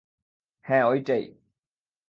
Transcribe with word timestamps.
হ্যাঁ, 0.65 0.83
ঐটাই! 0.83 1.23